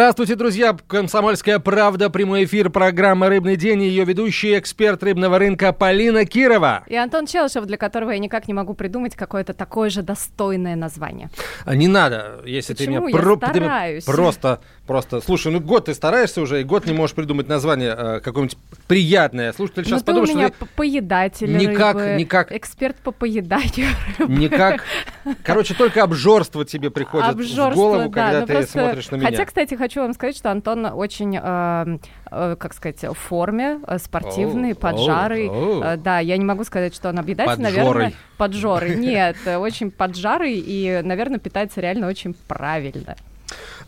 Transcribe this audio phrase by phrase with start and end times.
[0.00, 0.74] Здравствуйте, друзья!
[0.88, 6.84] Комсомольская правда, прямой эфир программы «Рыбный день» и ее ведущий эксперт рыбного рынка Полина Кирова.
[6.86, 11.28] И Антон Челышев, для которого я никак не могу придумать какое-то такое же достойное название.
[11.66, 12.86] А Не надо, если Почему?
[13.08, 14.04] ты Я меня ты стараюсь.
[14.04, 18.20] просто, просто, слушай, ну год ты стараешься уже, и год не можешь придумать название э,
[18.20, 18.56] какое-нибудь
[18.88, 19.52] приятное.
[19.52, 23.12] Слушатель сейчас Ну, ты у подумает, меня что по- поедатель никак- рыбы, никак- эксперт по
[23.12, 24.82] поеданию ты никак...
[25.44, 29.16] Короче, только обжорство тебе приходит в Обжорство, голову, да, когда ну ты просто- смотришь на
[29.16, 29.26] меня.
[29.26, 31.98] Хотя, кстати, хочу вам сказать, что Антон очень, э,
[32.30, 35.48] э, как сказать, в форме, э, спортивный, Оу, поджарый.
[35.48, 35.82] оу, оу.
[35.82, 37.16] Э, да, я не могу сказать, что он
[37.56, 37.58] Поджорый.
[37.58, 38.96] наверное, поджорый.
[38.96, 43.16] Нет, э, очень поджарый и, наверное, питается реально очень правильно.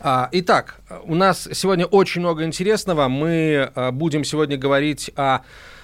[0.01, 3.07] А, Итак, у нас сегодня очень много интересного.
[3.07, 5.39] Мы а, будем сегодня говорить о,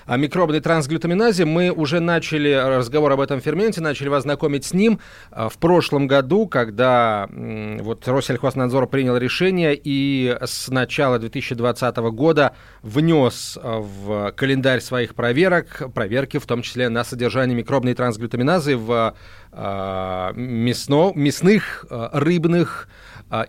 [0.09, 1.45] о микробной трансглютаминазе.
[1.45, 6.07] Мы уже начали разговор об этом ферменте, начали вас знакомить с ним а, в прошлом
[6.07, 14.81] году, когда вот Россельхознадзор принял решение и с начала 2020 года внес а, в календарь
[14.81, 19.13] своих проверок, проверки в том числе на содержание микробной трансглютаминазы в
[19.51, 22.89] а, мясно, мясных, рыбных,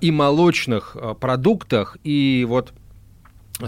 [0.03, 1.97] и молочных продуктах.
[2.05, 2.75] И вот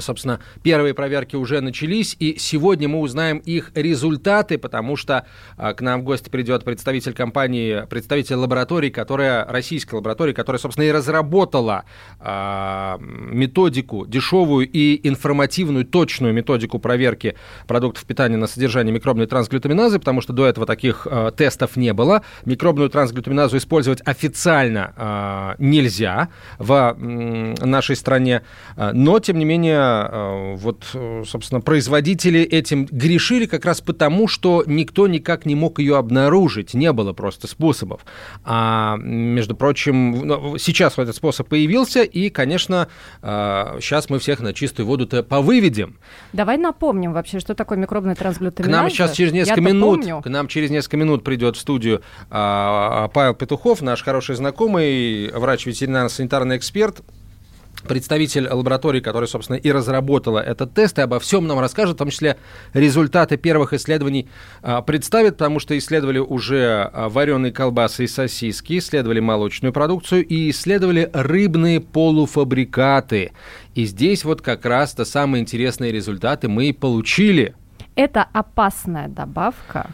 [0.01, 5.27] Собственно, первые проверки уже начались, и сегодня мы узнаем их результаты, потому что
[5.57, 10.85] а, к нам в гости придет представитель компании, представитель лаборатории, которая, российской лаборатории, которая, собственно,
[10.85, 11.85] и разработала
[12.21, 20.21] а, методику, дешевую и информативную, точную методику проверки продуктов питания на содержание микробной трансглютаминазы, потому
[20.21, 22.23] что до этого таких а, тестов не было.
[22.45, 28.43] Микробную трансглютаминазу использовать официально а, нельзя в м, нашей стране,
[28.77, 34.65] но, тем не менее, э, вот, э, собственно, производители этим грешили как раз потому, что
[34.67, 38.05] никто никак не мог ее обнаружить, не было просто способов.
[38.45, 42.89] А, между прочим, ну, сейчас вот этот способ появился, и, конечно,
[43.23, 45.99] сейчас мы всех на чистую воду-то повыведем.
[46.33, 48.83] Давай напомним вообще, что такое микробная К трансглютаминаза.
[48.83, 50.23] нам сейчас через несколько Я-то минут, помню.
[50.23, 56.57] к нам через несколько минут придет в студию а, Павел Петухов, наш хороший знакомый, врач-ветеринарно-санитарный
[56.57, 57.03] эксперт,
[57.87, 62.11] представитель лаборатории, которая, собственно, и разработала этот тест, и обо всем нам расскажет, в том
[62.11, 62.37] числе
[62.73, 64.29] результаты первых исследований
[64.63, 70.51] а, представит, потому что исследовали уже а, вареные колбасы и сосиски, исследовали молочную продукцию и
[70.51, 73.33] исследовали рыбные полуфабрикаты.
[73.75, 77.55] И здесь вот как раз-то самые интересные результаты мы и получили.
[77.95, 79.91] Это опасная добавка,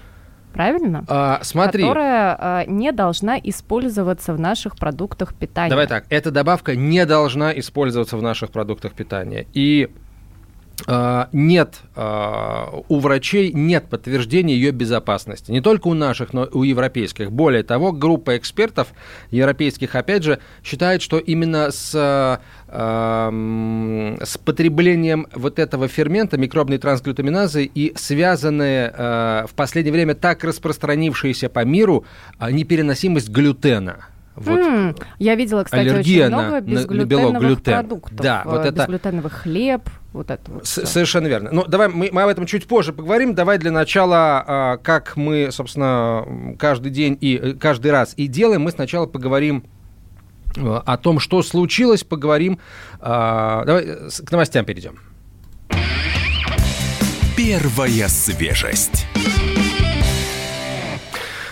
[0.59, 1.05] правильно?
[1.07, 5.71] А, смотри, Которая э, не должна использоваться в наших продуктах питания.
[5.71, 9.47] давай так, эта добавка не должна использоваться в наших продуктах питания.
[9.55, 10.08] И а,
[10.87, 15.50] нет, а, у врачей нет подтверждения ее безопасности.
[15.50, 17.33] Не только у наших, но и у европейских.
[17.33, 18.88] Более того, группа экспертов
[19.33, 21.93] европейских, опять же, считает, что именно с,
[22.69, 23.31] а,
[24.22, 31.49] с потреблением вот этого фермента, микробной трансглютаминазы, и связанные а, в последнее время так распространившиеся
[31.49, 32.05] по миру
[32.38, 34.06] а, непереносимость глютена.
[34.37, 34.56] Вот.
[34.61, 37.72] М, Я видела, кстати, Аллергия очень много на- на белок, безглютеновых глютен.
[37.72, 38.17] продуктов.
[38.21, 39.83] Да, вот Э, это- Безглютеновый хлеб,
[40.13, 40.67] вот это вот.
[40.67, 40.87] С-.
[40.87, 41.51] Совершенно верно.
[41.53, 43.35] Ну, давай мы, мы об этом чуть позже поговорим.
[43.35, 48.63] Давай для начала, а, как мы, собственно, каждый день и э, каждый раз и делаем,
[48.63, 49.65] мы сначала поговорим
[50.57, 52.59] э, о том, что случилось, поговорим.
[53.01, 54.99] а, Давай э, к новостям перейдем.
[57.37, 59.07] Первая свежесть.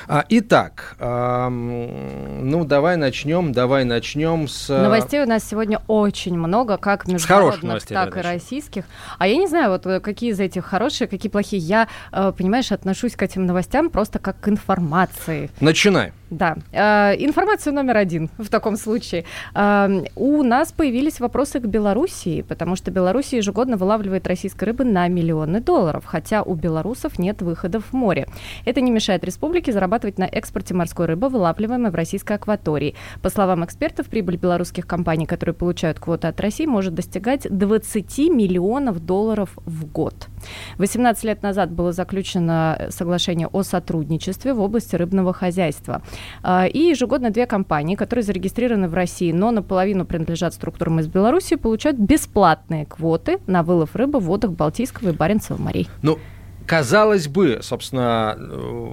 [0.09, 4.71] А, Итак, ну давай начнем, давай начнем с...
[4.71, 8.35] э, Новостей у нас сегодня очень много, как международных, новостей так и давай начнем.
[8.35, 8.85] российских.
[9.19, 11.61] А я не знаю, вот э, какие из этих хорошие, какие плохие.
[11.61, 15.51] Я, э, понимаешь, отношусь к этим новостям просто как к информации.
[15.61, 16.13] Начинай.
[16.31, 16.57] Да.
[16.73, 19.25] Э, Информация номер один в таком случае.
[19.55, 25.07] Э, У нас появились вопросы к Белоруссии, потому что Белоруссия ежегодно вылавливает российской рыбы на
[25.09, 28.27] миллионы долларов, хотя у белорусов нет выходов в море.
[28.65, 32.95] Это не мешает республике зарабатывать на экспорте морской рыбы, вылавливаемой в российской акватории.
[33.23, 39.05] По словам экспертов, прибыль белорусских компаний, которые получают квоты от России, может достигать 20 миллионов
[39.05, 40.27] долларов в год.
[40.79, 46.03] 18 лет назад было заключено соглашение о сотрудничестве в области рыбного хозяйства.
[46.43, 51.57] А, И ежегодно две компании, которые зарегистрированы в России, но наполовину принадлежат структурам из Беларуси,
[51.57, 55.89] получают бесплатные квоты на вылов рыбы в водах Балтийского и Баренцева морей.
[56.03, 56.19] Ну,
[56.67, 58.89] казалось бы, собственно, э,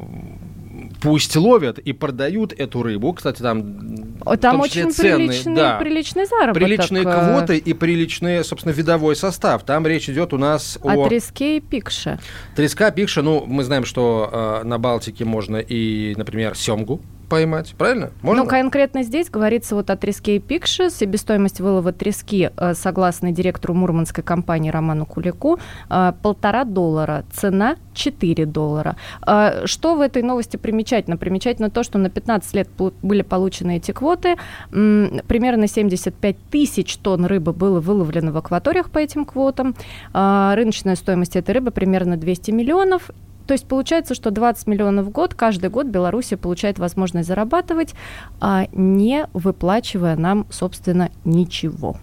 [1.01, 3.13] пусть ловят и продают эту рыбу.
[3.13, 6.63] Кстати, там, Там очень ценные, приличный, да, приличный заработок.
[6.63, 9.63] приличные э, квоты и приличный, собственно, видовой состав.
[9.63, 12.19] Там речь идет у нас От о треске и пикше.
[12.55, 13.21] треска, пикша.
[13.21, 14.29] Ну, мы знаем, что
[14.63, 18.11] э, на Балтике можно и, например, семгу поймать, правильно?
[18.21, 18.43] Можно?
[18.43, 20.89] Ну, конкретно здесь говорится вот о треске и пикше.
[20.89, 25.59] Себестоимость вылова трески, э, согласно директору мурманской компании Роману Кулику,
[25.89, 27.25] э, полтора доллара.
[27.33, 28.95] Цена 4 доллара.
[29.25, 31.17] Э, что в этой новости примечательно?
[31.17, 32.69] Примечательно то, что на 15 лет
[33.01, 34.35] были получены эти квоты.
[34.71, 39.75] Примерно 75 тысяч тонн рыбы было выловлено в акваториях по этим квотам.
[40.13, 43.09] Рыночная стоимость этой рыбы примерно 200 миллионов.
[43.47, 47.93] То есть получается, что 20 миллионов в год, каждый год Беларусь получает возможность зарабатывать,
[48.39, 51.97] а не выплачивая нам, собственно, ничего.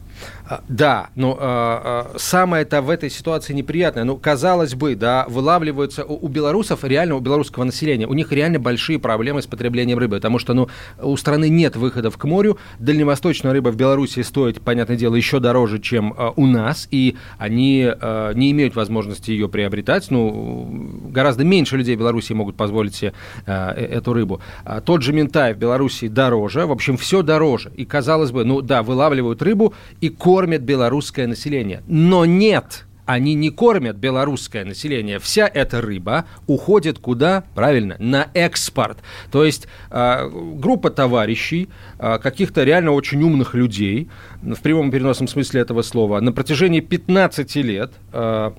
[0.50, 4.02] А, да, но э, самое это в этой ситуации неприятное.
[4.02, 8.58] Ну, казалось бы, да, вылавливаются у, у белорусов, реально у белорусского населения, у них реально
[8.58, 10.68] большие проблемы с потреблением рыбы, потому что, ну,
[11.00, 15.78] у страны нет выходов к морю, дальневосточная рыба в Беларуси стоит, понятное дело, еще дороже,
[15.78, 20.68] чем э, у нас, и они э, не имеют возможности ее приобретать, ну,
[21.10, 23.12] гораздо меньше людей в Беларуси могут позволить себе
[23.46, 24.40] э, эту рыбу.
[24.64, 28.62] А тот же ментай в Беларуси дороже, в общем, все дороже, и казалось бы, ну,
[28.62, 30.08] да, вылавливают рыбу и
[30.40, 31.82] кормят белорусское население.
[31.86, 35.18] Но нет, они не кормят белорусское население.
[35.18, 37.44] Вся эта рыба уходит куда?
[37.54, 38.96] Правильно, на экспорт.
[39.30, 44.08] То есть э, группа товарищей, э, каких-то реально очень умных людей,
[44.40, 48.52] в прямом и переносном смысле этого слова, на протяжении 15 лет э,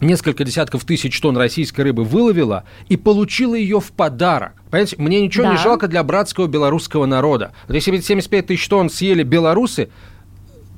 [0.00, 4.52] несколько десятков тысяч тонн российской рыбы выловила и получила ее в подарок.
[4.70, 5.50] Понимаете, мне ничего да.
[5.50, 7.52] не жалко для братского белорусского народа.
[7.68, 9.90] Вот если бы 75 тысяч тонн съели белорусы,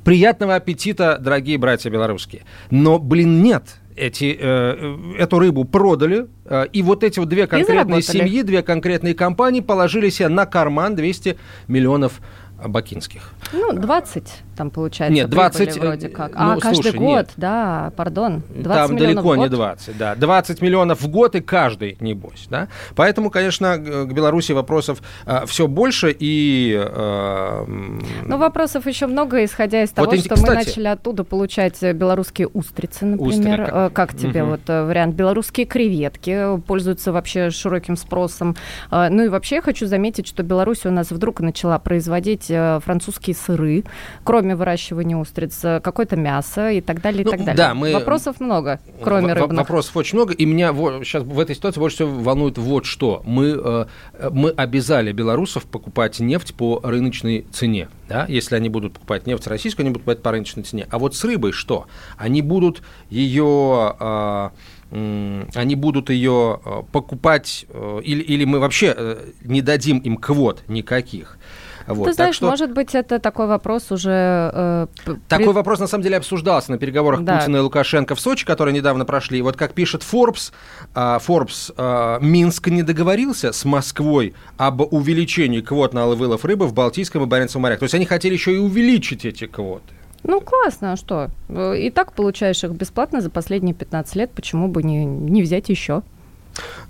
[0.04, 2.42] Приятного аппетита, дорогие братья белорусские.
[2.70, 3.76] Но, блин, нет.
[3.96, 9.14] Эти, э, эту рыбу продали, э, и вот эти вот две конкретные семьи, две конкретные
[9.14, 12.20] компании положили себе на карман 200 миллионов
[12.66, 13.32] бакинских.
[13.52, 14.24] Ну, 20
[14.54, 15.14] там получается.
[15.14, 16.34] Нет, 20 вроде как.
[16.34, 17.32] Ну, а каждый слушай, год, нет.
[17.36, 20.14] да, пардон, 20 Там далеко не 20, да.
[20.14, 22.68] 20 миллионов в год и каждый, небось, да.
[22.94, 26.74] Поэтому, конечно, к Беларуси вопросов а, все больше и...
[26.76, 31.82] А, ну, вопросов еще много, исходя из того, вот, что кстати, мы начали оттуда получать
[31.82, 33.60] э, белорусские устрицы, например.
[33.60, 33.92] Устри, как?
[33.92, 34.52] как тебе угу.
[34.52, 35.14] вот э, вариант?
[35.14, 38.56] Белорусские креветки пользуются вообще широким спросом.
[38.90, 43.84] Ну и вообще хочу заметить, что Беларусь у нас вдруг начала производить французские сыры,
[44.24, 47.56] кроме кроме выращивания устриц, э, какое-то мясо и так далее, и ну, так далее.
[47.56, 47.94] Да, мы...
[47.94, 49.58] Вопросов много, кроме в- рыбных.
[49.61, 53.23] Вопросов очень много, и меня вот, сейчас в этой ситуации больше всего волнует вот что.
[53.25, 53.87] Мы, э,
[54.31, 57.88] мы обязали белорусов покупать нефть по рыночной цене.
[58.06, 58.26] Да?
[58.29, 60.87] Если они будут покупать нефть российскую, они будут покупать по рыночной цене.
[60.90, 61.87] А вот с рыбой что?
[62.19, 63.97] Они будут ее...
[63.99, 64.50] Э,
[64.90, 71.38] они будут ее э, покупать, э, или, или мы вообще не дадим им квот никаких.
[71.86, 72.46] Вот, Ты знаешь, что...
[72.46, 74.10] может быть, это такой вопрос уже...
[74.54, 74.86] Э,
[75.28, 75.52] такой при...
[75.52, 77.38] вопрос, на самом деле, обсуждался на переговорах да.
[77.38, 79.42] Путина и Лукашенко в Сочи, которые недавно прошли.
[79.42, 80.52] Вот как пишет Forbes,
[80.94, 86.72] э, Forbes э, Минск не договорился с Москвой об увеличении квот на вылов рыбы в
[86.72, 87.81] Балтийском и Баренцевом морях.
[87.81, 89.94] То есть они хотели еще и увеличить эти квоты.
[90.22, 91.28] Ну, классно, а что?
[91.75, 96.02] И так получаешь их бесплатно за последние 15 лет, почему бы не, не взять еще?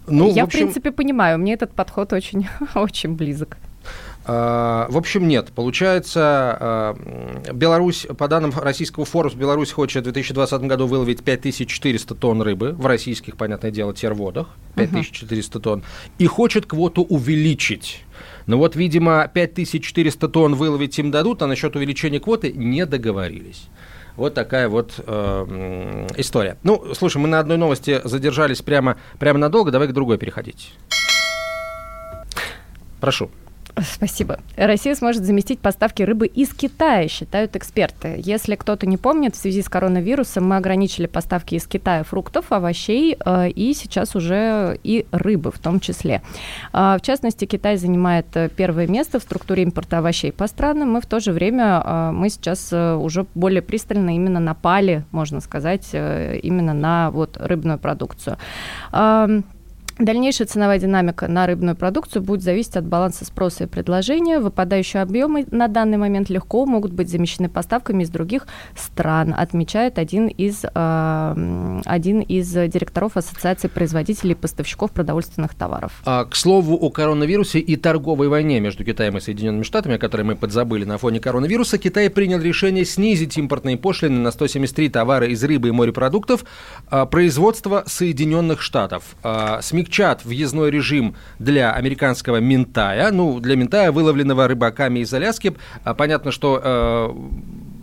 [0.07, 0.59] Ну, Я, в, общем...
[0.59, 3.57] в принципе, понимаю, мне этот подход очень, очень близок.
[4.27, 5.53] А, в общем, нет.
[5.55, 6.97] Получается, а,
[7.53, 12.87] Беларусь, по данным российского Forbes, Беларусь хочет в 2020 году выловить 5400 тонн рыбы в
[12.87, 14.49] российских, понятное дело, терводах.
[14.77, 15.63] 5400 uh-huh.
[15.63, 15.83] тонн.
[16.19, 18.03] И хочет квоту увеличить.
[18.47, 23.69] Но вот, видимо, 5400 тонн выловить им дадут, а насчет увеличения квоты не договорились.
[24.17, 26.57] Вот такая вот э, история.
[26.63, 30.73] Ну, слушай, мы на одной новости задержались прямо, прямо надолго, давай к другой переходить.
[33.01, 33.31] Прошу.
[33.83, 34.39] Спасибо.
[34.57, 38.21] Россия сможет заместить поставки рыбы из Китая, считают эксперты.
[38.23, 43.17] Если кто-то не помнит, в связи с коронавирусом мы ограничили поставки из Китая фруктов, овощей
[43.25, 46.23] э, и сейчас уже и рыбы в том числе.
[46.73, 50.93] Э, в частности, Китай занимает э, первое место в структуре импорта овощей по странам.
[50.93, 55.89] Мы в то же время, э, мы сейчас уже более пристально именно напали, можно сказать,
[55.93, 58.39] именно на вот рыбную продукцию.
[59.99, 64.41] Дальнейшая ценовая динамика на рыбную продукцию будет зависеть от баланса спроса и предложения.
[64.41, 70.27] Выпадающие объемы на данный момент легко могут быть замещены поставками из других стран, отмечает один
[70.27, 75.93] из, э, один из директоров Ассоциации производителей и поставщиков продовольственных товаров.
[76.05, 80.23] А, к слову о коронавирусе и торговой войне между Китаем и Соединенными Штатами, о которой
[80.23, 85.45] мы подзабыли на фоне коронавируса, Китай принял решение снизить импортные пошлины на 173 товары из
[85.45, 86.45] рыбы и морепродуктов
[86.91, 89.15] а, производства Соединенных Штатов.
[89.23, 95.55] А, смягчат въездной режим для американского ментая, ну, для ментая, выловленного рыбаками из Аляски.
[95.85, 97.09] А, понятно, что э,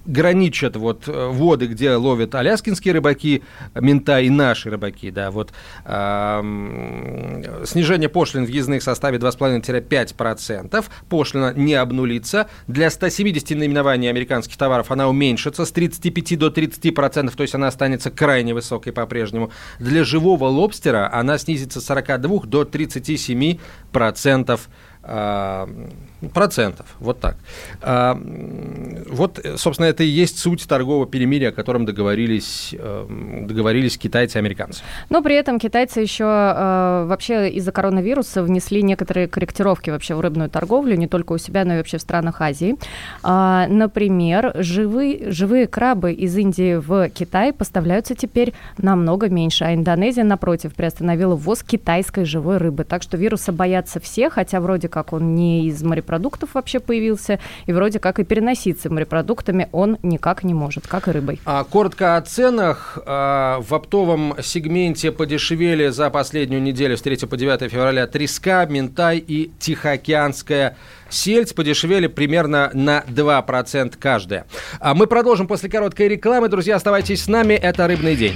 [0.05, 3.43] граничат вот э, воды, где ловят аляскинские рыбаки,
[3.75, 5.51] мента и наши рыбаки, да, вот
[5.86, 15.08] э, снижение пошлин въездных составит 2,5-5%, пошлина не обнулится, для 170 наименований американских товаров она
[15.08, 19.51] уменьшится с 35 до 30%, то есть она останется крайне высокой по-прежнему.
[19.79, 23.60] Для живого лобстера она снизится с 42 до 37%
[23.93, 24.60] а,
[26.29, 27.36] процентов, вот так.
[27.81, 28.20] А,
[29.10, 34.39] вот, собственно, это и есть суть торгового перемирия, о котором договорились, эм, договорились китайцы и
[34.39, 34.84] американцы.
[35.10, 40.50] Но при этом китайцы еще э, вообще из-за коронавируса внесли некоторые корректировки вообще в рыбную
[40.50, 42.75] торговлю, не только у себя, но и вообще в странах Азии.
[43.24, 50.24] А, например, живые, живые крабы из Индии в Китай поставляются теперь намного меньше, а Индонезия,
[50.24, 52.84] напротив, приостановила ввоз китайской живой рыбы.
[52.84, 57.74] Так что вируса боятся все, хотя вроде как он не из морепродуктов вообще появился, и
[57.74, 61.39] вроде как и переноситься морепродуктами он никак не может, как и рыбой.
[61.45, 63.00] А, коротко о ценах.
[63.05, 69.17] А, в оптовом сегменте подешевели за последнюю неделю с 3 по 9 февраля треска, ментай
[69.17, 70.77] и тихоокеанская
[71.10, 74.45] сельдь подешевели примерно на 2% каждая.
[74.79, 76.50] А мы продолжим после короткой рекламы.
[76.50, 77.53] Друзья, оставайтесь с нами.
[77.53, 78.36] Это «Рыбный день».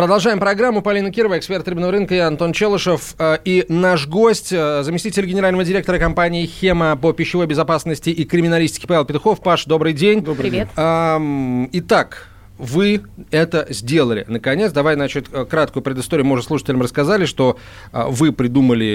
[0.00, 0.80] Продолжаем программу.
[0.80, 3.14] Полина Кирова, эксперт рыбного рынка, и Антон Челышев.
[3.18, 8.86] Э, и наш гость, э, заместитель генерального директора компании «Хема» по пищевой безопасности и криминалистике
[8.86, 9.42] Павел Петухов.
[9.42, 10.22] Паш, добрый день.
[10.22, 10.68] Добрый Привет.
[10.74, 11.68] день.
[11.72, 12.29] Итак,
[12.60, 14.24] вы это сделали.
[14.28, 16.26] Наконец, давай, значит, э, краткую предысторию.
[16.26, 17.56] Мы уже слушателям рассказали, что
[17.92, 18.90] вы придумали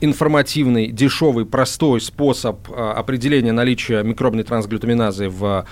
[0.00, 5.66] информативный, дешевый, простой способ определения наличия микробной трансглютаминазы в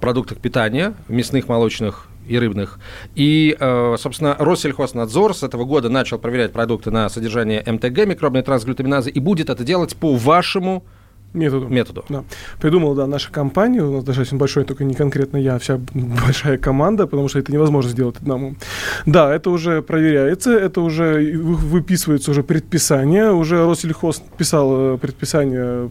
[0.00, 2.78] продуктах питания, мясных, молочных и рыбных.
[3.14, 9.10] И, э, собственно, Россельхознадзор с этого года начал проверять продукты на содержание МТГ, микробной трансглютаминазы,
[9.10, 10.84] и будет это делать по вашему
[11.34, 11.68] методу.
[11.68, 12.04] методу.
[12.08, 12.24] Да.
[12.60, 16.58] Придумала, да, наша компания, у нас достаточно большой, только не конкретно я, а вся большая
[16.58, 18.54] команда, потому что это невозможно сделать одному.
[19.06, 25.90] Да, это уже проверяется, это уже выписывается уже предписание, уже Россельхоз писал э, предписание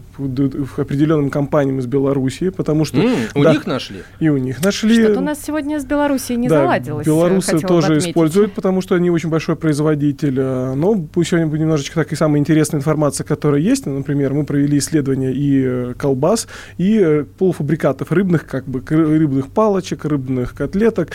[0.76, 2.98] определенным компаниям из Белоруссии, потому что...
[2.98, 4.02] Mm, у да, них нашли?
[4.20, 5.02] И у них нашли.
[5.02, 7.06] Что-то у нас сегодня с Белоруссией не да, заладилось.
[7.06, 10.38] Белорусы тоже используют, потому что они очень большой производитель.
[10.38, 10.94] Э, но
[11.24, 13.86] сегодня будет немножечко так и самая интересная информация, которая есть.
[13.86, 16.48] Например, мы провели исследование и э, колбас,
[16.78, 21.10] и э, полуфабрикатов рыбных, как бы рыбных палочек, рыбных котлеток.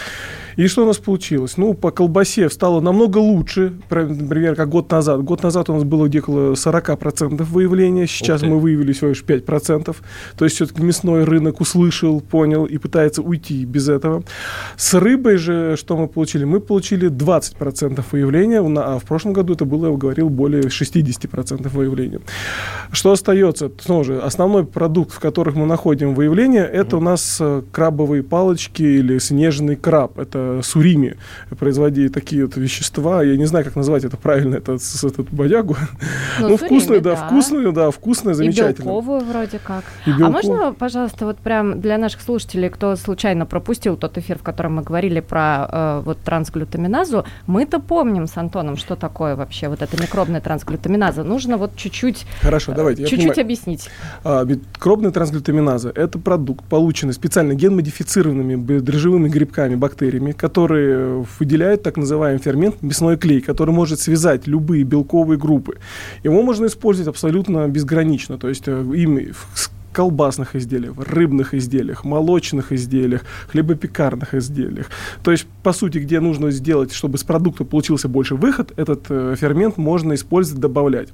[0.57, 1.55] И что у нас получилось?
[1.57, 5.23] Ну, по колбасе стало намного лучше, например, как год назад.
[5.23, 9.95] Год назад у нас было где около 40% выявления, сейчас мы выявили всего лишь 5%.
[10.35, 14.23] То есть все-таки мясной рынок услышал, понял и пытается уйти без этого.
[14.77, 16.43] С рыбой же что мы получили?
[16.43, 22.21] Мы получили 20% выявления, а в прошлом году это было, я говорил, более 60% выявления.
[22.91, 23.71] Что остается?
[23.79, 28.81] Снова же, основной продукт, в которых мы находим выявление, это у нас э, крабовые палочки
[28.81, 30.17] или снежный краб.
[30.17, 31.17] Это сурими
[31.59, 33.23] производили такие вот вещества.
[33.23, 35.77] Я не знаю, как назвать это правильно, это, с, этот бодягу.
[36.39, 38.83] Ну, ну вкусную, да, да, вкусную, да, вкусную, замечательно.
[38.83, 39.83] И белковую вроде как.
[40.05, 44.43] И а можно, пожалуйста, вот прям для наших слушателей, кто случайно пропустил тот эфир, в
[44.43, 49.81] котором мы говорили про э, вот трансглютаминазу, мы-то помним с Антоном, что такое вообще вот
[49.81, 51.23] эта микробная трансглютаминаза.
[51.23, 52.25] Нужно вот чуть-чуть...
[52.41, 53.05] Хорошо, давайте.
[53.05, 53.89] Чуть-чуть объяснить.
[54.23, 62.41] А, микробная трансглютаминаза– это продукт, полученный специально генмодифицированными дрожжевыми грибками, бактериями, который выделяет так называемый
[62.41, 65.77] фермент мясной клей, который может связать любые белковые группы.
[66.23, 69.19] Его можно использовать абсолютно безгранично, то есть э, им
[69.93, 74.87] колбасных изделиях, рыбных изделиях, молочных изделиях, хлебопекарных изделиях.
[75.23, 79.35] То есть, по сути, где нужно сделать, чтобы с продукта получился больше выход, этот э,
[79.37, 81.09] фермент можно использовать, добавлять.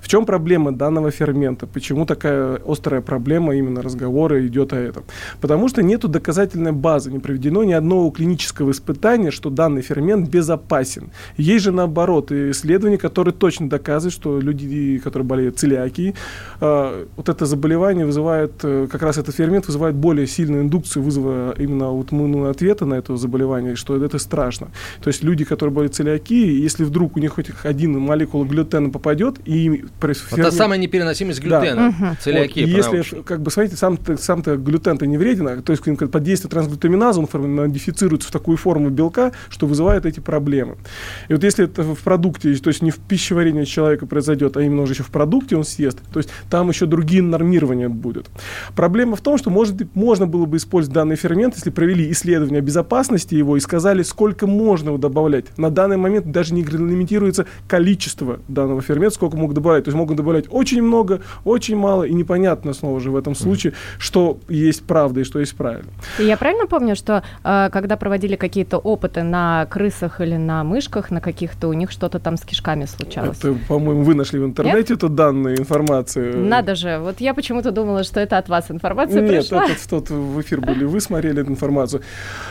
[0.00, 1.66] В чем проблема данного фермента?
[1.66, 5.04] Почему такая острая проблема именно разговора идет о этом?
[5.40, 11.10] Потому что нет доказательной базы, не проведено ни одного клинического испытания, что данный фермент безопасен.
[11.36, 16.14] Есть же наоборот исследования, которые точно доказывают, что люди, которые болеют целиакией,
[16.60, 21.54] э, вот это заболевание вызывает, э, как раз этот фермент вызывает более сильную индукцию вызова
[21.58, 24.68] именно вот иммунного ответа на это заболевание, что это страшно.
[25.02, 29.36] То есть люди, которые болеют целиакией, если вдруг у них хоть один молекула глютена попадет,
[29.44, 30.38] и фермент...
[30.38, 32.16] Это самая непереносимость глютена, да.
[32.20, 32.66] целиакия.
[32.66, 36.50] Вот, если, как бы, смотрите, сам-то, сам-то глютен-то не вреден, а, то есть под действием
[36.50, 40.76] трансглютаминаза он модифицируется в такую форму белка, что вызывает эти проблемы.
[41.28, 44.82] И вот если это в продукте, то есть не в пищеварении человека произойдет, а именно
[44.82, 48.26] уже еще в продукте он съест, то есть там еще другие нормирования будет.
[48.74, 53.34] Проблема в том, что может, можно было бы использовать данный фермент, если провели исследование безопасности
[53.34, 55.46] его и сказали, сколько можно его добавлять.
[55.58, 59.84] На данный момент даже не регламентируется количество данного фермента, сколько могут добавлять.
[59.84, 63.74] То есть могут добавлять очень много, очень мало, и непонятно снова же в этом случае,
[63.98, 65.90] что есть правда и что есть правильно.
[66.18, 71.20] Я правильно помню, что э, когда проводили какие-то опыты на крысах или на мышках, на
[71.20, 73.38] каких-то, у них что-то там с кишками случалось?
[73.38, 74.98] Это, по-моему, вы нашли в интернете Нет?
[74.98, 76.44] эту данную информацию.
[76.44, 79.66] Надо же, вот я почему-то думала, что это от вас информация Нет, пришла.
[79.66, 82.02] Нет, тот в эфир были, вы смотрели эту информацию.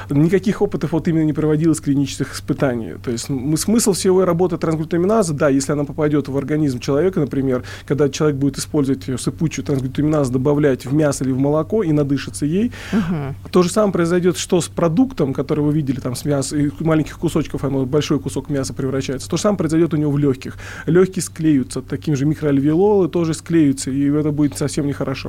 [0.10, 2.96] Никаких опытов вот именно не проводилось клинических испытаний.
[3.04, 3.26] То есть
[3.58, 8.58] смысл всего работы трансглютаминазы, да, если она попадет в организм человека, например, когда человек будет
[8.58, 13.36] использовать сыпучую трансглютаминазу, добавлять в мясо или в молоко и надышаться ей, угу.
[13.52, 17.18] то же самое произойдет, что с продуктом, который вы видели там с мяса, и маленьких
[17.18, 20.58] кусочков, оно большой кусок мяса превращается, то же самое произойдет у него в легких.
[20.86, 25.27] Легкие склеются, таким же микроальвеолы тоже склеются, и это будет совсем нехорошо.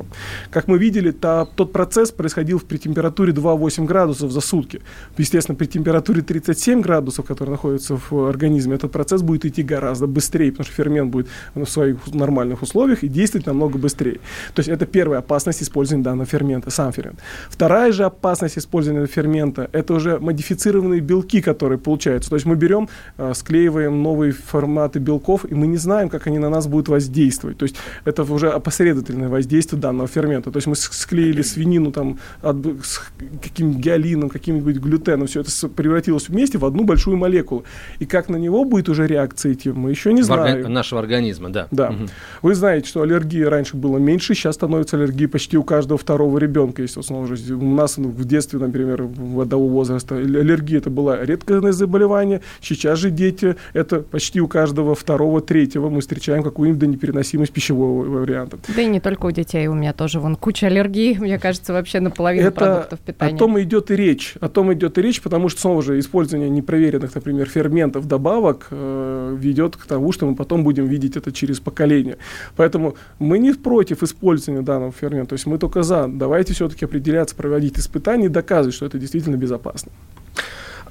[0.51, 4.81] Как мы видели, та, тот процесс происходил при температуре 2,8 градусов за сутки.
[5.17, 10.51] Естественно, при температуре 37 градусов, который находится в организме, этот процесс будет идти гораздо быстрее,
[10.51, 14.19] потому что фермент будет в своих нормальных условиях и действовать намного быстрее.
[14.53, 17.19] То есть это первая опасность использования данного фермента, сам фермент.
[17.49, 22.29] Вторая же опасность использования фермента– это уже модифицированные белки, которые получаются.
[22.29, 26.39] То есть мы берем, э, склеиваем новые форматы белков, и мы не знаем, как они
[26.39, 27.57] на нас будут воздействовать.
[27.57, 30.51] То есть это уже опосредовательное воздействие данного фермента.
[30.51, 33.01] То есть мы склеили свинину там от, с
[33.41, 37.63] каким гиалином, каким-нибудь глютеном, все это превратилось вместе в одну большую молекулу.
[37.99, 40.65] И как на него будет уже реакция идти, мы еще не знаем.
[40.65, 41.67] Орга- нашего организма, да.
[41.71, 41.89] Да.
[41.89, 42.09] Угу.
[42.43, 46.81] Вы знаете, что аллергии раньше было меньше, сейчас становится аллергии почти у каждого второго ребенка.
[46.81, 51.23] Есть, снова же, у нас ну, в детстве, например, в одного возраста аллергия это было
[51.23, 52.41] редкое заболевание.
[52.61, 58.57] Сейчас же дети, это почти у каждого второго, третьего мы встречаем какую-нибудь непереносимость пищевого варианта.
[58.75, 61.99] Да и не только у детей, у меня тоже вон куча аллергий, мне кажется, вообще
[61.99, 63.35] на половину это продуктов питания.
[63.35, 64.35] О том идет и речь.
[64.39, 69.35] О том идет и речь, потому что, снова же, использование непроверенных, например, ферментов добавок э,
[69.39, 72.17] ведет к тому, что мы потом будем видеть это через поколение.
[72.55, 76.07] Поэтому мы не против использования данного фермента, то есть мы только за.
[76.07, 79.91] Давайте все-таки определяться, проводить испытания и доказывать, что это действительно безопасно.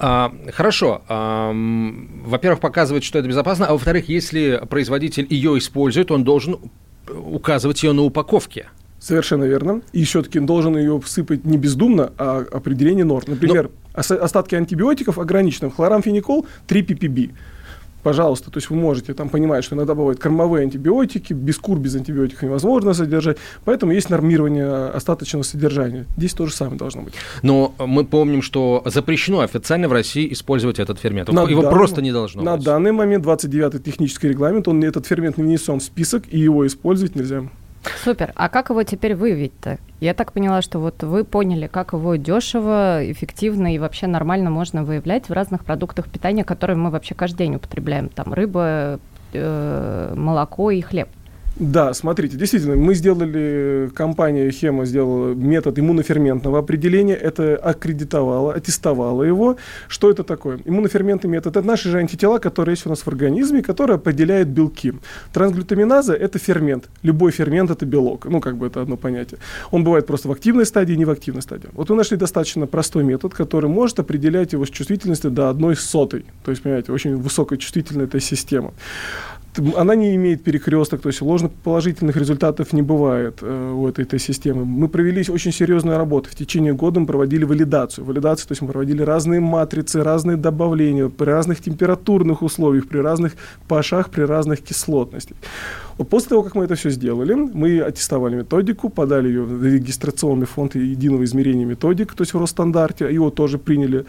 [0.00, 1.02] А, хорошо.
[1.08, 1.52] А,
[2.24, 6.58] во-первых, показывать, что это безопасно, а во-вторых, если производитель ее использует, он должен
[7.10, 8.68] указывать ее на упаковке.
[8.98, 9.82] Совершенно верно.
[9.92, 13.24] И все-таки должен ее всыпать не бездумно, а определение норм.
[13.28, 14.00] Например, Но...
[14.16, 15.70] остатки антибиотиков ограничены.
[15.70, 17.30] Хлорамфеникол 3 ppb
[18.02, 21.94] пожалуйста, то есть вы можете там понимать, что иногда бывают кормовые антибиотики, без кур без
[21.94, 26.06] антибиотиков невозможно содержать, поэтому есть нормирование остаточного содержания.
[26.16, 27.14] Здесь то же самое должно быть.
[27.42, 31.28] Но мы помним, что запрещено официально в России использовать этот фермент.
[31.28, 32.66] На его данный, просто не должно на быть.
[32.66, 36.66] На данный момент 29-й технический регламент, он этот фермент не внесен в список, и его
[36.66, 37.44] использовать нельзя.
[38.02, 38.32] Супер.
[38.34, 39.78] А как его теперь выявить-то?
[40.00, 44.84] Я так поняла, что вот вы поняли, как его дешево, эффективно и вообще нормально можно
[44.84, 48.08] выявлять в разных продуктах питания, которые мы вообще каждый день употребляем.
[48.08, 49.00] Там рыба,
[49.32, 51.08] э, молоко и хлеб.
[51.58, 59.56] Да, смотрите, действительно, мы сделали, компания Хема сделала метод иммуноферментного определения, это аккредитовала, аттестовала его.
[59.88, 60.60] Что это такое?
[60.64, 64.92] Иммуноферментный метод– это наши же антитела, которые есть у нас в организме, которые определяют белки.
[65.32, 66.88] Трансглютаминаза– это фермент.
[67.02, 68.26] Любой фермент– это белок.
[68.26, 69.40] Ну, как бы это одно понятие.
[69.72, 71.70] Он бывает просто в активной стадии, не в активной стадии.
[71.72, 76.24] Вот мы нашли достаточно простой метод, который может определять его с чувствительностью до одной сотой.
[76.44, 78.72] То есть, понимаете, очень высокая чувствительная эта система
[79.76, 84.64] она не имеет перекресток, то есть ложноположительных результатов не бывает э, у этой, этой системы.
[84.64, 86.30] Мы провели очень серьезную работу.
[86.30, 88.04] В течение года мы проводили валидацию.
[88.04, 93.32] Валидацию, то есть мы проводили разные матрицы, разные добавления при разных температурных условиях, при разных
[93.68, 95.36] pH, при разных кислотностях.
[95.96, 100.46] Вот после того, как мы это все сделали, мы аттестовали методику, подали ее в регистрационный
[100.46, 104.04] фонд единого измерения методик, то есть в Росстандарте, его тоже приняли.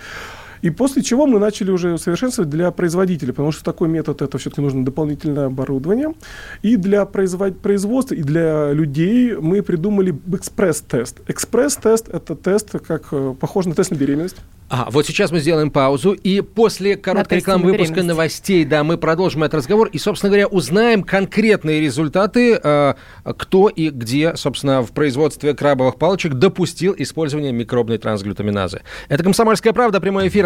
[0.62, 4.62] И после чего мы начали уже совершенствовать для производителя, потому что такой метод это все-таки
[4.62, 6.14] нужно дополнительное оборудование.
[6.62, 7.60] И для производ...
[7.60, 11.22] производства, и для людей мы придумали экспресс-тест.
[11.28, 14.38] Экспресс-тест это тест, как э, похож на тест на беременность.
[14.72, 19.44] А, вот сейчас мы сделаем паузу, и после короткой рекламы выпуска новостей, да, мы продолжим
[19.44, 22.94] этот разговор и, собственно говоря, узнаем конкретные результаты, э,
[23.24, 28.82] кто и где, собственно, в производстве крабовых палочек допустил использование микробной трансглютаминазы.
[29.08, 30.46] Это «Комсомольская правда», прямой эфир,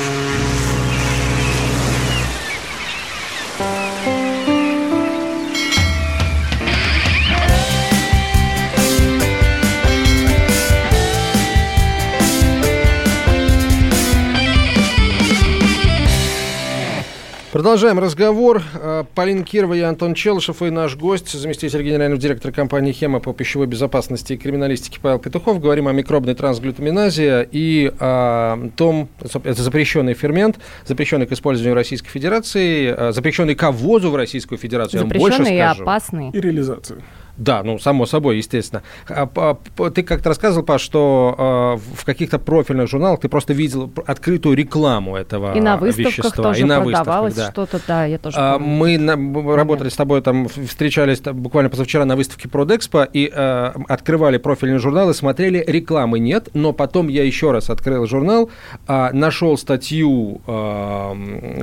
[17.51, 18.63] Продолжаем разговор.
[18.75, 23.33] Э, Полина Кирова и Антон Челышев и наш гость, заместитель генерального директора компании «Хема» по
[23.33, 25.59] пищевой безопасности и криминалистике Павел Петухов.
[25.59, 32.07] Говорим о микробной трансглютаминазе и о том, это запрещенный фермент, запрещенный к использованию в Российской
[32.07, 35.01] Федерации, э, запрещенный к ввозу в Российскую Федерацию.
[35.01, 36.29] Запрещенный и опасный.
[36.29, 37.01] И реализацию.
[37.41, 38.83] Да, ну, само собой, естественно.
[39.09, 39.57] А,
[39.89, 45.15] ты как-то рассказывал, Паш, что э, в каких-то профильных журналах ты просто видел открытую рекламу
[45.15, 46.43] этого И на выставках вещества.
[46.43, 47.49] тоже и на продавалось да.
[47.49, 49.15] что-то, да, я тоже а, Мы на,
[49.55, 54.77] работали с тобой, там, встречались там, буквально позавчера на выставке Продэкспо и э, открывали профильные
[54.77, 58.51] журналы, смотрели, рекламы нет, но потом я еще раз открыл журнал,
[58.87, 61.13] э, нашел статью, э,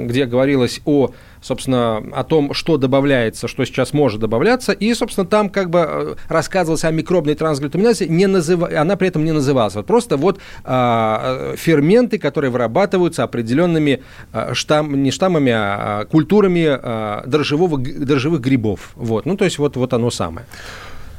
[0.06, 5.50] где говорилось о собственно, о том, что добавляется, что сейчас может добавляться, и, собственно, там
[5.50, 8.62] как бы э, рассказывалось о микробной трансглютаминазе, не назыв...
[8.62, 9.74] она при этом не называлась.
[9.74, 15.02] Вот просто вот а, ферменты, которые вырабатываются определенными а, штам...
[15.02, 17.78] не штаммами, а, а культурами а, дрожжевого...
[17.78, 18.92] дрожжевых грибов.
[18.94, 19.26] Вот.
[19.26, 20.46] Ну, то есть вот, вот оно самое.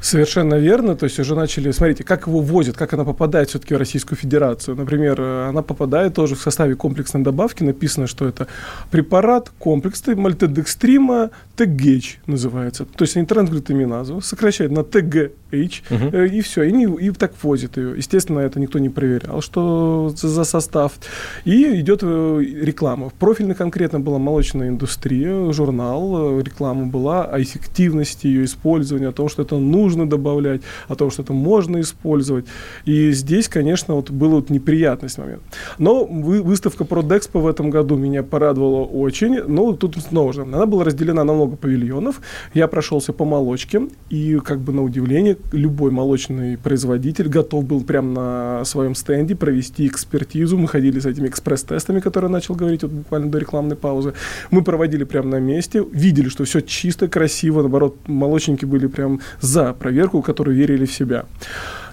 [0.02, 0.96] Совершенно верно.
[0.96, 4.76] То есть уже начали, смотрите, как его возят, как она попадает все-таки в Российскую Федерацию.
[4.76, 7.64] Например, она попадает тоже в составе комплексной добавки.
[7.64, 8.48] Написано, что это
[8.92, 12.86] препарат комплексный мальтодекстрима ТГЧ называется.
[12.86, 16.16] То есть они трансглютаминазу сокращают на ТГ H, угу.
[16.16, 17.98] э, и все, и, не, и так возит ее.
[17.98, 20.94] Естественно, это никто не проверял, что за, за состав.
[21.44, 23.12] И идет э, реклама.
[23.20, 29.28] Профильно конкретно была молочная индустрия, журнал, э, реклама была о эффективности ее использования, о том,
[29.28, 32.46] что это нужно добавлять, о том, что это можно использовать.
[32.86, 35.42] И здесь, конечно, вот был вот неприятный момент.
[35.78, 39.42] Но вы, выставка ProdExpo в этом году меня порадовала очень.
[39.44, 42.22] Но тут снова же, она была разделена на много павильонов.
[42.54, 48.12] Я прошелся по молочке, и как бы на удивление любой молочный производитель готов был прямо
[48.14, 50.58] на своем стенде провести экспертизу.
[50.58, 54.14] Мы ходили с этими экспресс-тестами, которые начал говорить вот буквально до рекламной паузы.
[54.52, 57.62] Мы проводили прямо на месте, видели, что все чисто, красиво.
[57.62, 61.26] Наоборот, молочники были прям за проверку, которые верили в себя.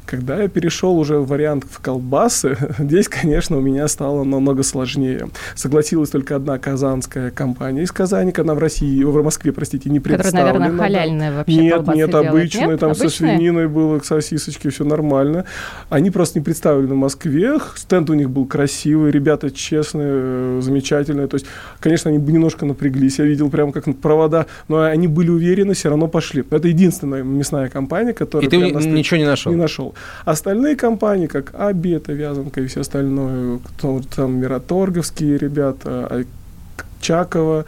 [0.06, 5.28] Когда я перешел уже в вариант в колбасы, здесь, конечно, у меня стало намного сложнее.
[5.56, 10.52] Согласилась только одна казанская компания из Казани, она в России, в Москве, простите, не представлена.
[10.52, 12.80] Которая, наверное, халяльная вообще Нет, нет, обычная, нет?
[12.80, 13.08] там Обычная?
[13.08, 15.44] со свининой было, сосисочки, все нормально.
[15.88, 21.26] Они просто не представлены в Москве, стенд у них был красивый, ребята честные, э, замечательные.
[21.26, 21.46] То есть,
[21.80, 26.06] конечно, они немножко напряглись, я видел прямо как провода, но они были уверены, все равно
[26.06, 26.44] пошли.
[26.50, 28.46] Это единственная мясная компания, которая...
[28.46, 29.50] И ты ничего не нашел?
[29.50, 29.95] Не нашел.
[30.24, 36.24] Остальные компании, как Аби, это Вязанка и все остальное, кто, там Мираторговские ребята,
[37.00, 37.64] Чакова,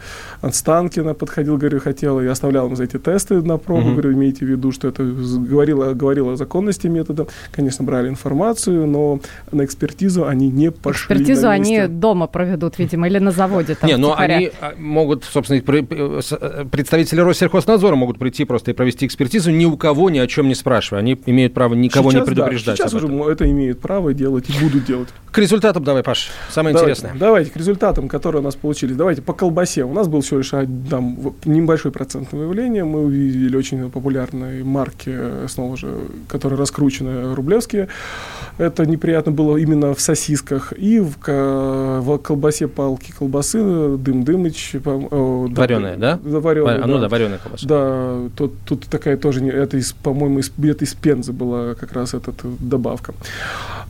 [0.51, 3.91] Станкина подходил, говорю, хотел, я оставлял им за эти тесты на пробу, угу.
[3.91, 7.27] говорю, имейте в виду, что это говорило, говорило о законности метода.
[7.51, 9.19] Конечно, брали информацию, но
[9.51, 11.15] на экспертизу они не пошли.
[11.15, 13.75] Экспертизу они дома проведут, видимо, или на заводе.
[13.75, 19.05] Там, не, но они а, могут, собственно, э, представители Россельхознадзора могут прийти просто и провести
[19.05, 21.01] экспертизу, ни у кого ни о чем не спрашивая.
[21.01, 22.77] Они имеют право никого сейчас, не предупреждать.
[22.77, 25.09] Да, сейчас уже это имеют право делать и будут делать.
[25.31, 27.19] К результатам давай, Паш, самое давайте, интересное.
[27.19, 28.95] Давайте, к результатам, которые у нас получились.
[28.95, 29.83] Давайте давайте по колбасе.
[29.83, 30.51] У нас был всего лишь
[30.89, 32.83] там, небольшой процент выявления.
[32.83, 35.87] Мы увидели очень популярные марки, снова же,
[36.27, 37.87] которые раскручены рублевские.
[38.57, 40.73] Это неприятно было именно в сосисках.
[40.77, 44.75] И в, в колбасе палки колбасы, дым Дымыч.
[44.83, 46.19] Вареная, да?
[46.21, 46.39] да?
[46.39, 47.67] Вареная, а, ну да, вареная колбаса.
[47.67, 52.13] Да, тут, тут такая тоже, это, из, по-моему, из, где-то из Пензы была как раз
[52.13, 53.13] эта добавка.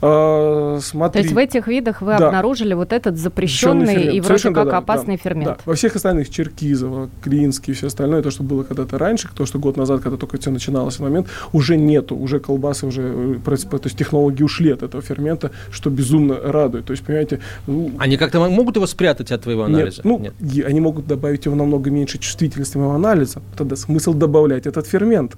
[0.02, 1.22] А, смотри.
[1.22, 2.28] То есть в этих видах вы да.
[2.28, 5.46] обнаружили вот этот запрещенный и вроде как да, опасный да, фермент.
[5.46, 5.58] Да.
[5.64, 9.58] Во всех остальных Черкизово, Клинский и все остальное, то, что было когда-то раньше, то, что
[9.58, 13.96] год назад, когда только все начиналось, момент, уже нету, уже колбасы, уже, э, то есть
[13.96, 16.86] технологии ушли от этого фермента, что безумно радует.
[16.86, 17.40] То есть, понимаете...
[17.66, 20.02] Ну, они как-то могут его спрятать от твоего анализа?
[20.04, 20.66] Нет, ну, нет.
[20.66, 23.42] они могут добавить его намного меньше чувствительности моего анализа.
[23.56, 25.36] Тогда смысл добавлять этот фермент.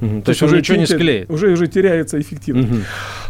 [0.00, 0.18] Угу.
[0.20, 1.30] То, То есть уже ничего не склеит.
[1.30, 2.70] Уже, уже теряется эффективность.
[2.70, 2.78] Угу.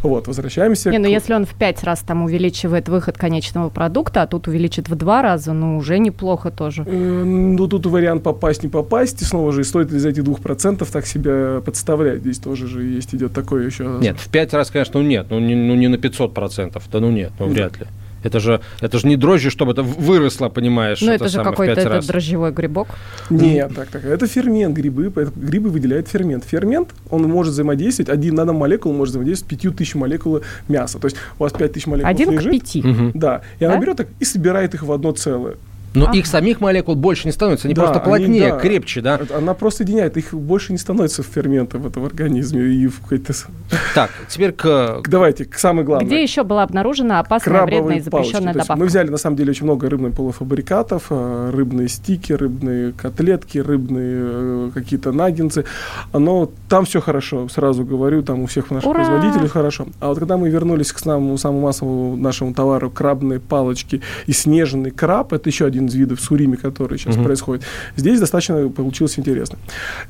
[0.03, 0.91] Вот, возвращаемся.
[0.91, 4.89] Не, ну если он в пять раз там увеличивает выход конечного продукта, а тут увеличит
[4.89, 6.85] в два раза, ну уже неплохо тоже.
[6.87, 9.23] Э, ну тут вариант попасть, не попасть.
[9.23, 12.21] И снова же, стоит из этих двух процентов так себя подставлять?
[12.21, 13.99] Здесь тоже же есть, идет такое еще.
[14.01, 15.27] Нет, в пять раз, конечно, ну нет.
[15.31, 16.85] Ну не, ну, не на 500 процентов.
[16.93, 17.87] Да ну нет, ну вряд ли.
[18.23, 21.01] Это же, это же не дрожжи, чтобы это выросло, понимаешь?
[21.01, 22.89] Ну, это, это же какой-то этот дрожжевой грибок.
[23.31, 24.05] Нет, так, так.
[24.05, 25.13] Это фермент грибы.
[25.37, 26.45] Грибы выделяют фермент.
[26.45, 30.99] Фермент, он может взаимодействовать, один наномолекул может взаимодействовать с 5000 молекул мяса.
[30.99, 32.49] То есть у вас 5000 молекул Один лежит.
[32.49, 32.77] к 5.
[32.77, 33.11] Угу.
[33.15, 33.43] Да.
[33.59, 33.73] И да?
[33.73, 35.57] она берет так и собирает их в одно целое.
[35.95, 36.19] Но ага.
[36.19, 39.21] их самих молекул больше не становится, они да, просто плотнее, они, да, крепче, да?
[39.35, 43.33] Она просто соединяет, их больше не становится ферментов в этом организме и в какой-то...
[43.95, 45.03] Так, теперь к...
[45.07, 46.07] Давайте, к самой главной.
[46.07, 48.77] Где еще была обнаружена опасная, Крабовые вредная и запрещенная добавка?
[48.77, 54.17] Мы взяли, на самом деле, очень много рыбных полуфабрикатов, э, рыбные стики, рыбные котлетки, рыбные
[54.21, 55.65] э, какие-то наггинсы,
[56.13, 59.05] но там все хорошо, сразу говорю, там у всех наших Ура!
[59.05, 59.87] производителей хорошо.
[60.01, 64.91] А вот когда мы вернулись к самому, самому массовому нашему товару, крабные палочки и снежный
[64.91, 67.25] краб, это еще один из видов суриме, который сейчас uh-huh.
[67.25, 67.65] происходит.
[67.97, 69.59] Здесь достаточно получилось интересно.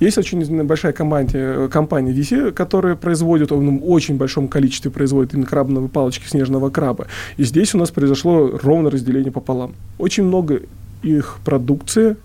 [0.00, 5.88] Есть очень большая компания, компания VC, которая производит, в очень большом количестве производит именно крабовые
[5.88, 7.07] палочки снежного краба.
[7.37, 9.74] И здесь у нас произошло ровно разделение пополам.
[9.98, 10.62] Очень много
[11.02, 12.16] их продукции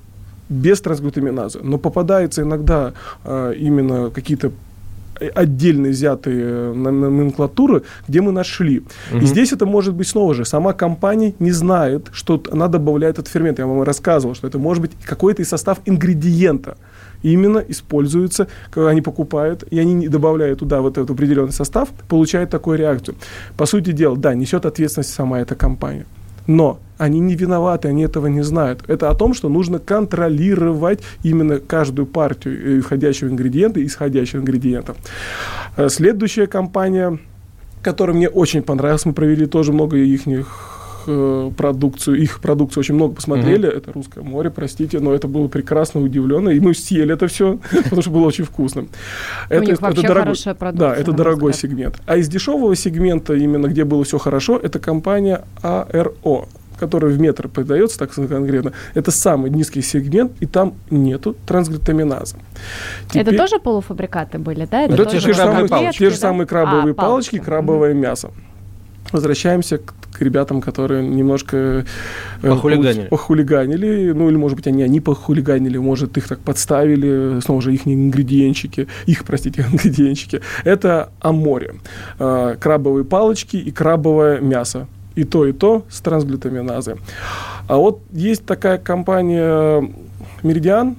[0.49, 4.51] без трансглутаминазы, но попадается иногда э, именно какие-то
[5.29, 8.83] отдельно взятые э, номенклатуры, где мы нашли.
[9.11, 9.19] Угу.
[9.19, 13.31] И здесь это может быть снова же, сама компания не знает, что она добавляет этот
[13.31, 13.59] фермент.
[13.59, 16.77] Я вам рассказывал, что это может быть какой-то из состав ингредиента
[17.23, 22.77] именно используется, когда они покупают, и они добавляют туда вот этот определенный состав, получают такую
[22.77, 23.15] реакцию.
[23.57, 26.05] По сути дела, да, несет ответственность сама эта компания.
[26.47, 28.83] Но они не виноваты, они этого не знают.
[28.87, 34.97] Это о том, что нужно контролировать именно каждую партию входящего ингредиента и исходящих ингредиентов.
[35.75, 37.19] Э, следующая компания,
[37.81, 40.27] которая мне очень понравилась, мы провели тоже много их
[41.07, 43.67] э, продукцию, их продукцию очень много посмотрели.
[43.69, 43.77] Mm-hmm.
[43.77, 46.49] Это русское море, простите, но это было прекрасно удивленно.
[46.49, 48.87] И мы съели это все, потому что было очень вкусно.
[49.49, 50.35] Это, это дорогой,
[50.73, 52.01] да, это дорогой сегмент.
[52.05, 56.47] А из дешевого сегмента, именно где было все хорошо, это компания АРО
[56.79, 62.35] который в метр продается, так конкретно, это самый низкий сегмент, и там нету трансглютаминазы.
[63.09, 63.21] Теперь...
[63.21, 64.81] Это тоже полуфабрикаты были, да?
[64.81, 67.99] Это, это те, же самые, палочки, те же самые крабовые а, палочки, палочки, крабовое mm-hmm.
[67.99, 68.31] мясо.
[69.13, 71.85] Возвращаемся к, к ребятам, которые немножко
[72.41, 73.07] э, похулиганили.
[73.07, 74.11] похулиганили.
[74.11, 78.87] Ну, или, может быть, они, они похулиганили, может, их так подставили, снова же их ингредиентчики,
[79.05, 80.41] их, простите, ингредиентчики.
[80.65, 81.75] Это аморе.
[82.19, 86.95] Э, крабовые палочки и крабовое мясо и то, и то с трансглютаминазой.
[87.67, 89.87] А вот есть такая компания
[90.41, 90.95] Меридиан,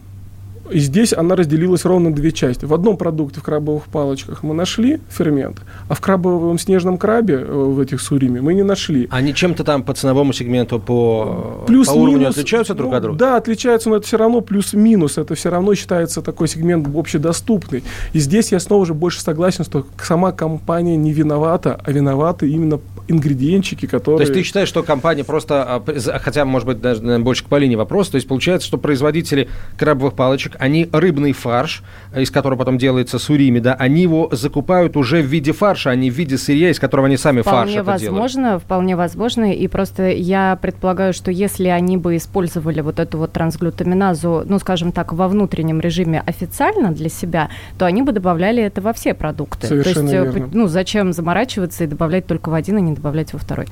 [0.71, 2.65] и здесь она разделилась ровно на две части.
[2.65, 7.45] В одном продукте, в крабовых палочках, мы нашли фермент, а в крабовом снежном крабе, э,
[7.45, 9.09] в этих суриме, мы не нашли.
[9.11, 13.03] Они чем-то там по ценовому сегменту, по, плюс, по уровню минус, отличаются друг ну, от
[13.03, 13.19] друга?
[13.19, 15.19] Да, отличаются, но это все равно плюс-минус.
[15.19, 17.83] Это все равно считается такой сегмент общедоступный.
[18.13, 22.81] И здесь я снова же больше согласен, что сама компания не виновата, а виноваты именно
[23.09, 24.19] ингредиентчики, которые...
[24.19, 27.77] То есть ты считаешь, что компания просто, а, хотя, может быть, даже больше к Полине
[27.77, 31.83] вопрос, то есть получается, что производители крабовых палочек они рыбный фарш,
[32.17, 36.11] из которого потом делается сурими, да, они его закупают уже в виде фарша, а не
[36.11, 38.63] в виде сырья, из которого они сами вполне фарш возможно, делают.
[38.63, 44.45] Вполне возможно, и просто я предполагаю, что если они бы использовали вот эту вот трансглютаминазу,
[44.47, 48.93] ну, скажем так, во внутреннем режиме официально для себя, то они бы добавляли это во
[48.93, 49.67] все продукты.
[49.67, 50.51] Совершенно то есть, верно.
[50.53, 53.67] ну, зачем заморачиваться и добавлять только в один, а не добавлять во второй?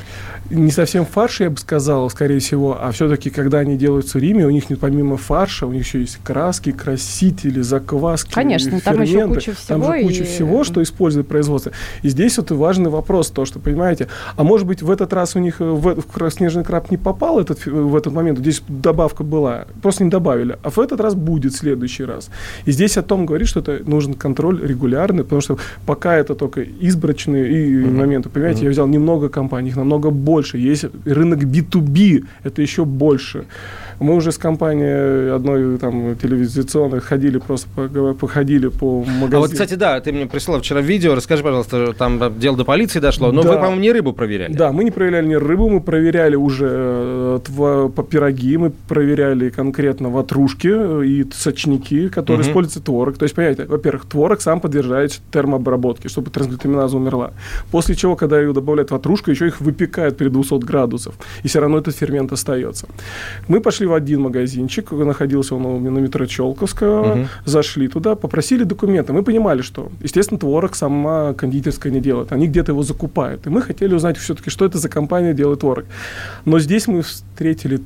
[0.50, 4.50] Не совсем фарш, я бы сказал, скорее всего, а все-таки, когда они делают сурими, у
[4.50, 9.52] них помимо фарша, у них еще есть краски, сухарики, красители, закваски, Конечно, там еще куча
[9.54, 9.84] всего.
[9.84, 10.26] Там же куча и...
[10.26, 11.72] всего, что использует производство.
[12.02, 15.38] И здесь вот важный вопрос, то, что, понимаете, а может быть в этот раз у
[15.38, 20.04] них в, в снежный краб не попал этот, в этот момент, здесь добавка была, просто
[20.04, 22.30] не добавили, а в этот раз будет в следующий раз.
[22.64, 26.62] И здесь о том говорит, что это нужен контроль регулярный, потому что пока это только
[26.62, 27.90] избрачные и mm-hmm.
[27.90, 28.64] моменты, понимаете, mm-hmm.
[28.64, 33.44] я взял немного компаний, их намного больше, есть рынок B2B, это еще больше.
[34.02, 37.68] Мы уже с компанией одной там телевизионной ходили, просто
[38.18, 39.36] походили по магазину.
[39.36, 42.98] А вот, кстати, да, ты мне прислал вчера видео, расскажи, пожалуйста, там дело до полиции
[42.98, 43.50] дошло, но да.
[43.50, 44.52] вы, по-моему, не рыбу проверяли.
[44.52, 50.10] Да, мы не проверяли не рыбу, мы проверяли уже э, по пироги, мы проверяли конкретно
[50.10, 52.50] ватрушки э, и сочники, которые угу.
[52.50, 53.18] используются творог.
[53.18, 57.32] То есть, понимаете, во-первых, творог сам подвергается термообработке, чтобы трансглютаминаза умерла.
[57.70, 61.14] После чего, когда ее добавляют ватрушку, еще их выпекают при 200 градусов.
[61.42, 62.88] И все равно этот фермент остается.
[63.48, 67.26] Мы пошли в один магазинчик, находился он на метро Челковского, угу.
[67.44, 69.12] зашли туда, попросили документы.
[69.12, 73.46] Мы понимали, что, естественно, творог сама кондитерская не делает, они где-то его закупают.
[73.46, 75.84] И мы хотели узнать все-таки, что это за компания делает творог.
[76.44, 77.80] Но здесь мы встретили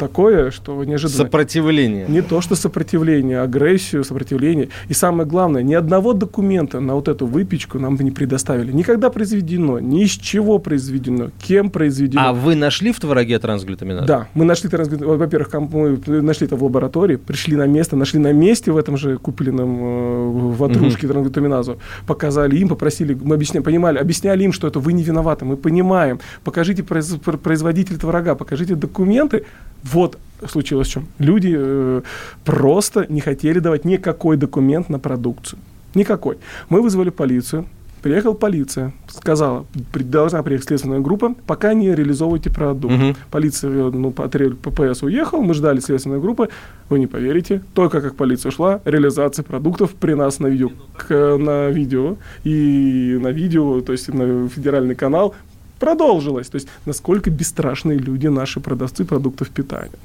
[0.00, 1.24] такое, что неожиданно...
[1.24, 2.06] Сопротивление.
[2.08, 4.68] Не то, что сопротивление, агрессию, сопротивление.
[4.88, 8.72] И самое главное, ни одного документа на вот эту выпечку нам не предоставили.
[8.72, 12.22] Никогда произведено, ни из чего произведено, кем произведено.
[12.28, 14.06] А вы нашли в твороге трансглютаминаз?
[14.06, 15.18] Да, мы нашли трансглютаминаз.
[15.18, 19.18] Во-первых, мы нашли это в лаборатории, пришли на место, нашли на месте в этом же
[19.18, 21.12] купленном э, ватрушке угу.
[21.12, 25.56] трансглютаминазу, показали им, попросили, мы объясняли, понимали, объясняли им, что это вы не виноваты, мы
[25.56, 29.44] понимаем, покажите производитель творога, покажите документы,
[29.92, 31.06] вот случилось в чем.
[31.18, 32.02] Люди э,
[32.44, 35.58] просто не хотели давать никакой документ на продукцию.
[35.94, 36.38] Никакой.
[36.68, 37.66] Мы вызвали полицию,
[38.02, 42.94] Приехала полиция, сказала, должна приехать следственная группа, пока не реализовывайте продукт.
[42.94, 43.14] Угу.
[43.30, 46.48] Полиция, э, ну, отряд ППС уехал, мы ждали следственной группы,
[46.88, 51.68] вы не поверите, только как полиция ушла, реализация продуктов при нас на видео, к, на
[51.68, 55.34] видео и на видео, то есть на федеральный канал
[55.80, 56.48] продолжилось.
[56.48, 59.98] То есть насколько бесстрашные люди наши продавцы продуктов питания.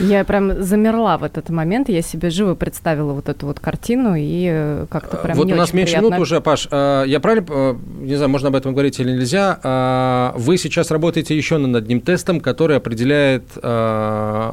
[0.00, 4.48] Я прям замерла в этот момент, я себе живо представила вот эту вот картину и
[4.50, 6.06] э, как-то прям Вот не у нас меньше приятно.
[6.06, 6.68] минут уже, Паш.
[6.70, 11.36] Э, я правильно, э, не знаю, можно об этом говорить или нельзя, вы сейчас работаете
[11.36, 13.44] еще над одним тестом, который определяет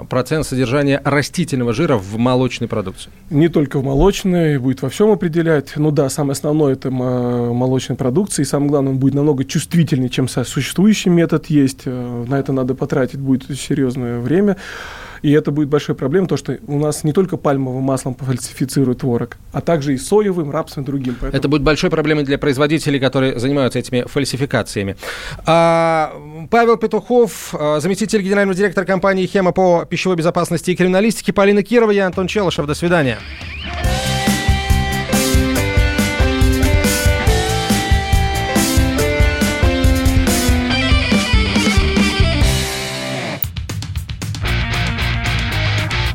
[0.10, 3.12] процент содержания растительного жира в молочной продукции.
[3.30, 5.74] Не только в молочной, будет во всем определять.
[5.76, 10.28] Ну да, самое основное это молочная продукция, и самое главное, он будет намного чувствительнее, чем
[10.28, 11.86] существующий метод есть.
[11.86, 14.58] На это надо потратить будет серьезное время.
[15.26, 19.38] И это будет большой проблемой, то что у нас не только пальмовым маслом фальсифицируют творог,
[19.54, 21.16] а также и соевым, рапсовым и другим.
[21.20, 21.40] Поэтому...
[21.40, 24.96] Это будет большой проблемой для производителей, которые занимаются этими фальсификациями.
[25.48, 26.14] А,
[26.52, 31.90] Павел Петухов, а, заместитель генерального директора компании «Хема» по пищевой безопасности и криминалистике, Полина Кирова,
[31.90, 32.68] я Антон Челышев.
[32.68, 33.18] До свидания.